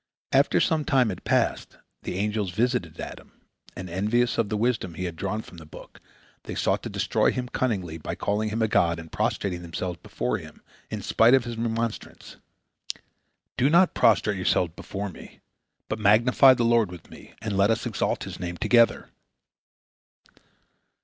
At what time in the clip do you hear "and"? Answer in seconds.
3.75-3.87, 8.97-9.11, 17.39-17.55